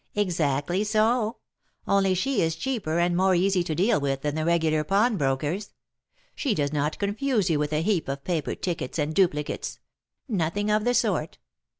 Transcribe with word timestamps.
"Exactly 0.15 0.83
so; 0.83 1.37
only 1.87 2.15
she 2.15 2.41
is 2.41 2.55
cheaper 2.55 2.97
and 2.97 3.15
more 3.15 3.35
easy 3.35 3.63
to 3.63 3.75
deal 3.75 3.99
with 4.01 4.21
than 4.21 4.33
the 4.33 4.43
regular 4.45 4.83
pawnbrokers: 4.83 5.73
she 6.33 6.55
does 6.55 6.73
not 6.73 6.97
confuse 6.97 7.51
you 7.51 7.59
with 7.59 7.71
a 7.71 7.83
heap 7.83 8.07
of 8.07 8.23
paper 8.23 8.55
tickets 8.55 8.97
and 8.97 9.13
duplicates, 9.13 9.77
nothing 10.27 10.71
of 10.71 10.85
the 10.85 10.95
sort. 10.95 11.37